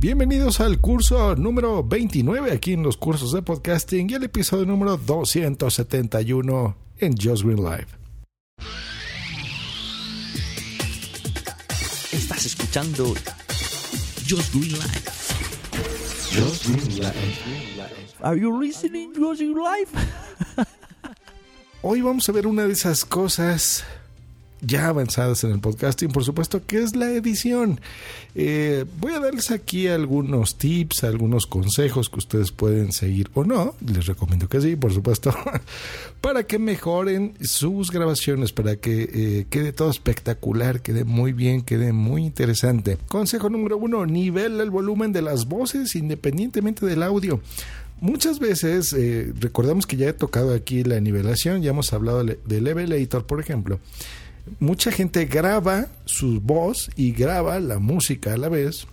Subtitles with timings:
[0.00, 4.96] Bienvenidos al curso número 29 aquí en los cursos de podcasting y el episodio número
[4.96, 7.86] 271 en Just Green Live.
[12.12, 13.12] Estás escuchando
[14.26, 15.02] Just Green Live.
[16.32, 17.14] Just Green Live.
[18.22, 19.90] Are you listening Just Green Live?
[21.82, 23.84] Hoy vamos a ver una de esas cosas
[24.62, 27.80] ya avanzadas en el podcasting, por supuesto, que es la edición.
[28.34, 33.74] Eh, voy a darles aquí algunos tips, algunos consejos que ustedes pueden seguir o no,
[33.84, 35.34] les recomiendo que sí, por supuesto,
[36.20, 41.92] para que mejoren sus grabaciones, para que eh, quede todo espectacular, quede muy bien, quede
[41.92, 42.98] muy interesante.
[43.08, 47.40] Consejo número uno, nivela el volumen de las voces independientemente del audio.
[48.00, 52.60] Muchas veces, eh, recordamos que ya he tocado aquí la nivelación, ya hemos hablado de
[52.60, 53.78] Levelator, por ejemplo
[54.58, 58.86] mucha gente graba su voz y graba la música a la vez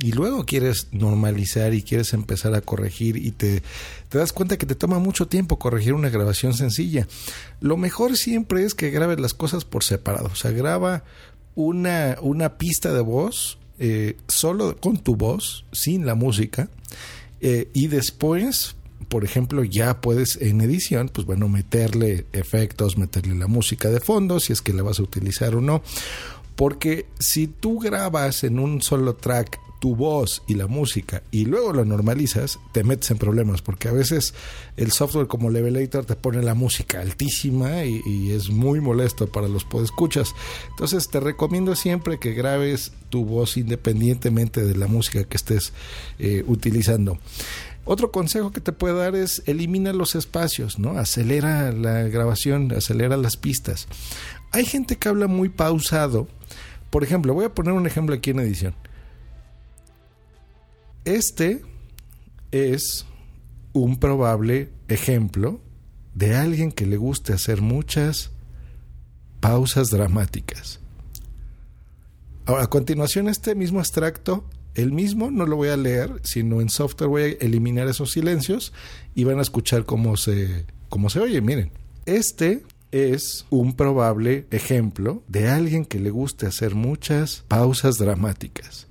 [0.00, 3.62] y luego quieres normalizar y quieres empezar a corregir y te,
[4.10, 7.06] das cuenta que te toma mucho tiempo corregir una grabación sencilla.
[7.60, 10.30] Lo mejor siempre es que grabes las cosas por separado.
[10.32, 11.04] O sea, graba
[11.54, 16.68] una, una pista de voz eh, solo con tu voz, sin la música,
[17.40, 18.76] eh, y después
[19.08, 24.40] por ejemplo, ya puedes en edición, pues bueno, meterle efectos, meterle la música de fondo,
[24.40, 25.82] si es que la vas a utilizar o no.
[26.56, 31.74] Porque si tú grabas en un solo track tu voz y la música y luego
[31.74, 34.32] lo normalizas, te metes en problemas porque a veces
[34.78, 39.64] el software como Levelator te pone la música altísima y, es muy molesto para los
[39.64, 40.34] podescuchas.
[40.70, 45.74] Entonces te recomiendo siempre que grabes tu voz independientemente de la música que estés
[46.18, 47.18] eh, utilizando.
[47.84, 50.98] Otro consejo que te puedo dar es elimina los espacios, ¿no?
[50.98, 53.88] Acelera la grabación, acelera las pistas.
[54.52, 56.28] Hay gente que habla muy pausado.
[56.90, 58.74] Por ejemplo, voy a poner un ejemplo aquí en edición.
[61.04, 61.62] Este
[62.52, 63.04] es
[63.74, 65.60] un probable ejemplo
[66.14, 68.30] de alguien que le guste hacer muchas
[69.40, 70.80] pausas dramáticas.
[72.46, 74.44] Ahora, a continuación, este mismo extracto
[74.74, 78.72] el mismo no lo voy a leer, sino en software voy a eliminar esos silencios
[79.14, 81.40] y van a escuchar cómo se, cómo se oye.
[81.40, 81.70] Miren,
[82.06, 88.86] este es un probable ejemplo de alguien que le guste hacer muchas pausas dramáticas.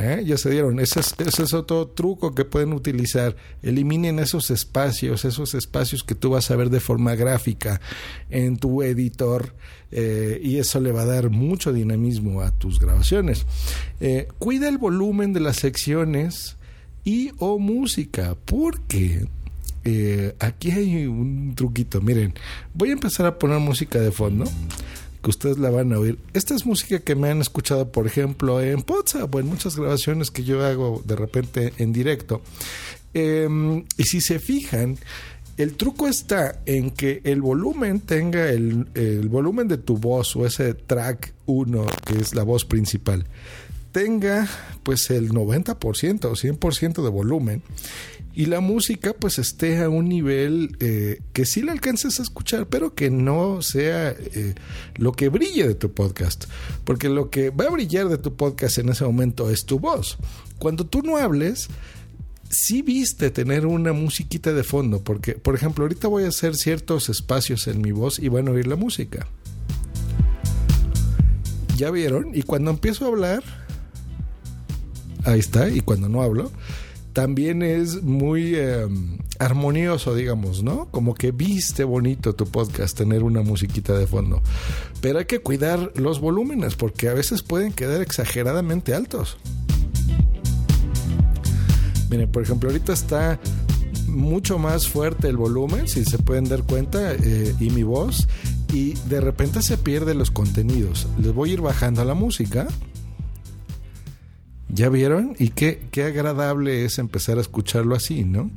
[0.00, 0.24] ¿Eh?
[0.24, 0.80] Ya se dieron.
[0.80, 3.36] Ese es, otro truco que pueden utilizar.
[3.62, 7.80] Eliminen esos espacios, esos espacios que tú vas a ver de forma gráfica
[8.30, 9.54] en tu editor
[9.90, 13.44] eh, y eso le va a dar mucho dinamismo a tus grabaciones.
[14.00, 16.56] Eh, cuida el volumen de las secciones
[17.04, 19.26] y o música porque
[20.38, 22.00] aquí hay un truquito.
[22.00, 22.34] Miren,
[22.74, 24.44] voy a empezar a poner música de fondo
[25.22, 26.18] que ustedes la van a oír.
[26.32, 30.30] Esta es música que me han escuchado, por ejemplo, en WhatsApp o en muchas grabaciones
[30.30, 32.42] que yo hago de repente en directo.
[33.12, 34.98] Em, y si se fijan,
[35.56, 40.46] el truco está en que el volumen tenga el, el volumen de tu voz o
[40.46, 43.26] ese track 1, que es la voz principal,
[43.92, 44.48] tenga
[44.82, 47.62] pues el 90% o 100% de volumen
[48.32, 52.68] y la música pues esté a un nivel eh, que sí la alcances a escuchar,
[52.68, 54.54] pero que no sea eh,
[54.94, 56.44] lo que brille de tu podcast.
[56.84, 60.16] Porque lo que va a brillar de tu podcast en ese momento es tu voz.
[60.58, 61.68] Cuando tú no hables,
[62.48, 67.08] sí viste tener una musiquita de fondo, porque por ejemplo ahorita voy a hacer ciertos
[67.08, 69.26] espacios en mi voz y van a oír la música.
[71.76, 72.30] ¿Ya vieron?
[72.34, 73.42] Y cuando empiezo a hablar,
[75.24, 76.50] ahí está, y cuando no hablo,
[77.12, 78.86] también es muy eh,
[79.38, 80.86] armonioso, digamos, ¿no?
[80.90, 84.42] Como que viste bonito tu podcast tener una musiquita de fondo.
[85.00, 89.38] Pero hay que cuidar los volúmenes porque a veces pueden quedar exageradamente altos.
[92.10, 93.40] Miren, por ejemplo, ahorita está
[94.06, 98.28] mucho más fuerte el volumen, si se pueden dar cuenta, eh, y mi voz,
[98.72, 101.06] y de repente se pierden los contenidos.
[101.18, 102.68] Les voy a ir bajando la música.
[104.80, 105.36] ¿Ya vieron?
[105.38, 108.50] Y qué, qué agradable es empezar a escucharlo así, ¿no?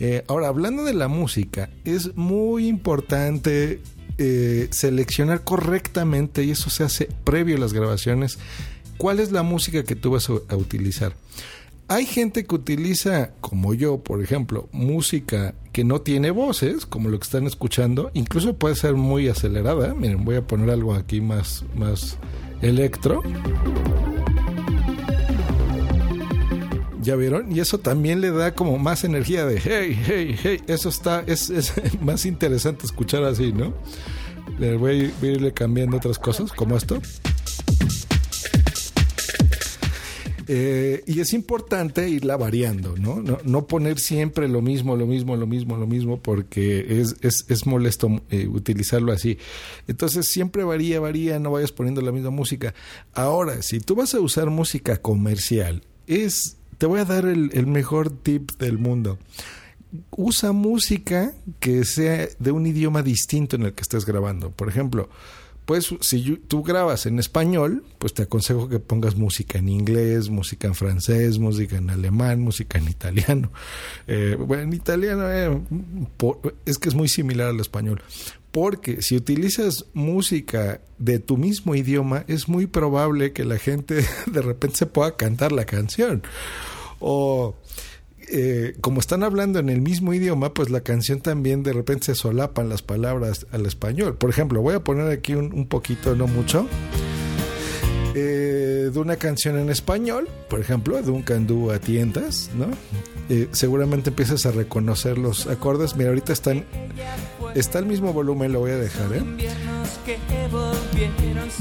[0.00, 3.80] Eh, ahora, hablando de la música, es muy importante
[4.18, 8.40] eh, seleccionar correctamente, y eso se hace previo a las grabaciones,
[8.96, 11.14] cuál es la música que tú vas a, utilizar.
[11.86, 17.20] Hay gente que utiliza, como yo, por ejemplo, música que no tiene voces, como lo
[17.20, 19.94] que están escuchando, incluso puede ser muy acelerada.
[19.94, 22.18] Miren, voy a poner algo aquí más, más
[22.60, 23.22] electro.
[27.02, 27.54] ¿Ya vieron?
[27.54, 30.60] Y eso también le da como más energía de hey, hey, hey.
[30.66, 31.50] Eso está, es,
[32.00, 33.74] más interesante escuchar así, ¿no?
[34.58, 37.00] Le voy a irle cambiando otras cosas, como esto.
[40.52, 43.22] Eh, y es importante irla variando, ¿no?
[43.22, 43.38] ¿no?
[43.44, 43.66] ¿no?
[43.68, 48.20] poner siempre lo mismo, lo mismo, lo mismo, lo mismo, porque es, es, es molesto
[48.30, 49.38] eh, utilizarlo así.
[49.86, 52.74] Entonces siempre varía, varía, no vayas poniendo la misma música.
[53.14, 58.08] Ahora, si tú vas a usar música comercial, es te voy a dar el, mejor
[58.08, 59.18] tip del mundo.
[60.12, 64.50] Usa música que sea de un idioma distinto en el que estés grabando.
[64.50, 65.10] Por ejemplo,
[65.66, 70.68] pues si tú grabas en español, pues te aconsejo que pongas música en inglés, música
[70.68, 73.52] en francés, música en alemán, música en italiano.
[74.06, 75.60] Eh, bueno, en italiano eh,
[76.64, 78.02] es que es muy similar al español.
[78.50, 84.42] Porque si utilizas música de tu mismo idioma, es muy probable que la gente de
[84.42, 86.22] repente se pueda cantar la canción.
[86.98, 87.54] O
[88.32, 92.14] eh, como están hablando en el mismo idioma, pues la canción también de repente se
[92.14, 94.16] solapan las palabras al español.
[94.16, 96.68] Por ejemplo, voy a poner aquí un, poquito, no mucho,
[98.14, 102.66] eh, de una canción en español, por ejemplo, de un candú a tientas, ¿no?
[103.28, 105.96] Eh, seguramente empiezas a reconocer los acordes.
[105.96, 106.64] Mira, ahorita están,
[107.54, 109.22] está el mismo volumen, lo voy a dejar, ¿eh?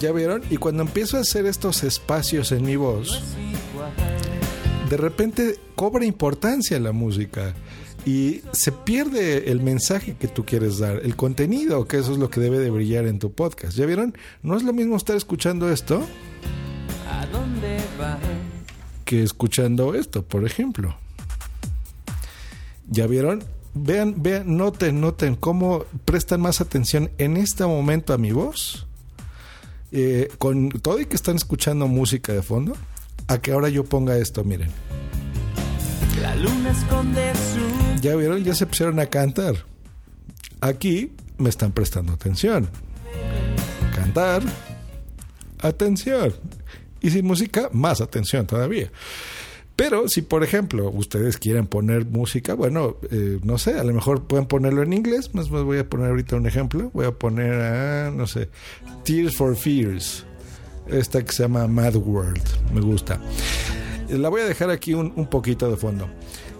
[0.00, 0.42] ¿Ya vieron?
[0.50, 3.22] Y cuando empiezo a hacer estos espacios en mi voz,
[4.90, 7.54] de repente cobra importancia la música
[8.04, 12.30] y se pierde el mensaje que tú quieres dar, el contenido, que eso es lo
[12.30, 13.76] que debe de brillar en tu podcast.
[13.76, 14.16] ¿Ya vieron?
[14.42, 16.06] No es lo mismo estar escuchando esto
[19.04, 20.96] que escuchando esto, por ejemplo.
[22.88, 23.42] ¿Ya vieron?
[23.78, 28.86] Vean, vean, noten, noten cómo prestan más atención en este momento a mi voz.
[29.92, 32.76] Eh, con todo y que están escuchando música de fondo
[33.28, 34.70] a que ahora yo ponga esto, miren.
[36.20, 38.00] La luna esconde su...
[38.00, 39.54] Ya vieron, ya se pusieron a cantar.
[40.60, 42.70] Aquí me están prestando atención.
[43.94, 44.42] Cantar,
[45.60, 46.34] atención.
[47.02, 48.90] Y sin música, más atención todavía.
[49.76, 54.24] Pero si, por ejemplo, ustedes quieren poner música, bueno, eh, no sé, a lo mejor
[54.26, 55.34] pueden ponerlo en inglés.
[55.34, 56.90] Más me voy a poner ahorita un ejemplo.
[56.94, 58.48] Voy a poner, a, no sé,
[59.04, 60.24] Tears for Fears
[60.88, 62.42] esta que se llama Mad World.
[62.72, 63.20] Me gusta.
[64.08, 66.08] La voy a dejar aquí un, un poquito de fondo.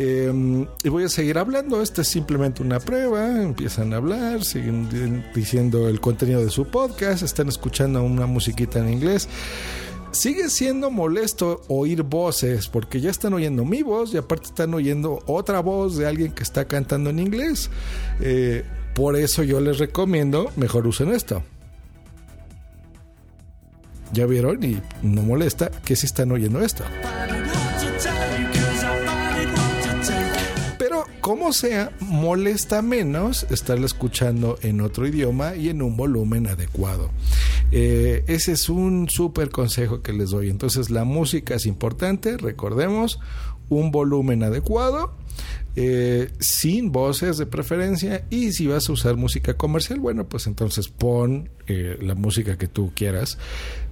[0.00, 1.82] Eh, y voy a seguir hablando.
[1.82, 3.42] Esta es simplemente una prueba.
[3.42, 8.92] Empiezan a hablar, siguen diciendo el contenido de su podcast, están escuchando una musiquita en
[8.92, 9.28] inglés.
[10.10, 15.22] Sigue siendo molesto oír voces porque ya están oyendo mi voz y aparte están oyendo
[15.26, 17.70] otra voz de alguien que está cantando en inglés.
[18.20, 21.42] Eh, por eso yo les recomiendo mejor usen esto.
[24.12, 24.62] ¿Ya vieron?
[24.64, 26.84] Y no molesta que si están oyendo esto.
[30.78, 37.10] Pero como sea, molesta menos estarla escuchando en otro idioma y en un volumen adecuado.
[37.70, 40.50] Eh, ese es un súper consejo que les doy.
[40.50, 43.20] Entonces la música es importante, recordemos,
[43.68, 45.14] un volumen adecuado.
[45.76, 50.88] Eh, sin voces de preferencia y si vas a usar música comercial bueno pues entonces
[50.88, 53.38] pon eh, la música que tú quieras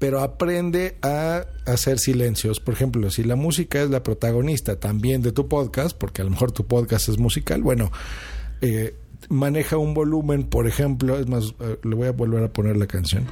[0.00, 2.58] pero aprende a hacer silencios.
[2.58, 6.30] Por ejemplo, si la música es la protagonista también de tu podcast, porque a lo
[6.30, 7.92] mejor tu podcast es musical, bueno,
[8.62, 8.96] eh,
[9.28, 12.86] maneja un volumen, por ejemplo, es más, eh, le voy a volver a poner la
[12.86, 13.24] canción.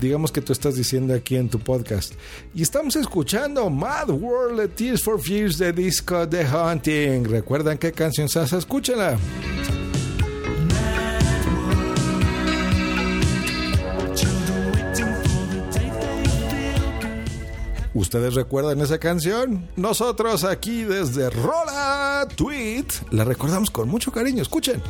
[0.00, 2.14] Digamos que tú estás diciendo aquí en tu podcast,
[2.54, 7.24] y estamos escuchando Mad World Tears for Fears de Disco The Hunting.
[7.24, 8.40] ¿Recuerdan qué canción se?
[8.56, 9.18] Escúchala.
[17.98, 19.66] ¿Ustedes recuerdan esa canción?
[19.74, 24.40] Nosotros aquí desde Rola Tweet la recordamos con mucho cariño.
[24.40, 24.80] Escuchen.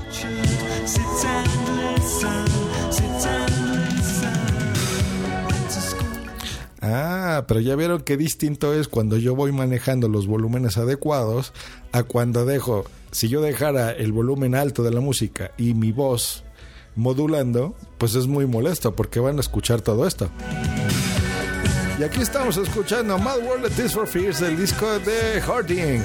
[6.83, 11.55] Ah, pero ya vieron qué distinto es cuando yo voy manejando los volúmenes adecuados
[11.93, 16.45] a cuando dejo, si yo dejara el volumen alto de la música y mi voz
[16.95, 20.29] modulando, pues es muy molesto porque van a escuchar todo esto.
[21.99, 26.01] Y aquí estamos escuchando Mad World Tears for Fears del disco de Harding.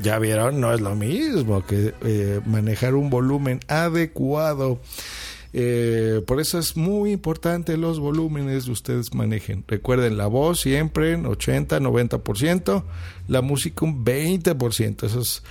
[0.00, 4.78] Ya vieron, no es lo mismo que eh, manejar un volumen adecuado.
[5.52, 9.64] Eh, por eso es muy importante los volúmenes que ustedes manejen.
[9.66, 12.84] Recuerden, la voz siempre en 80, 90%,
[13.26, 15.04] la música un 20%.
[15.04, 15.42] Eso es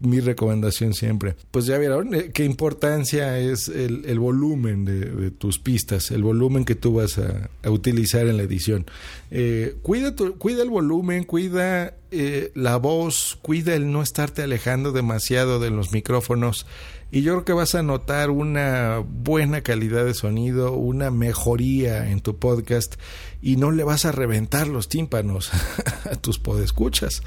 [0.00, 1.36] mi recomendación siempre.
[1.50, 6.74] Pues ya vieron eh, qué importancia es el, volumen de, tus pistas, el volumen que
[6.74, 8.86] tú vas a, utilizar en la edición.
[9.30, 15.60] Eh, cuida, cuida el volumen, cuida eh, la voz, cuida el no estarte alejando demasiado
[15.60, 16.66] de los micrófonos
[17.12, 22.20] y yo creo que vas a notar una buena calidad de sonido, una mejoría en
[22.20, 22.94] tu podcast
[23.42, 25.50] y no le vas a reventar los tímpanos
[26.10, 27.22] a tus podescuchas.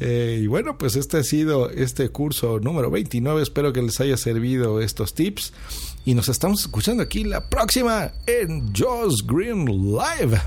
[0.00, 3.42] Eh, y bueno, pues este ha sido este curso número 29.
[3.42, 5.52] Espero que les haya servido estos tips
[6.04, 10.40] y nos estamos escuchando aquí la próxima en Joss Green Live.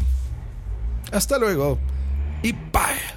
[1.12, 1.80] Hasta luego
[2.44, 3.17] y bye.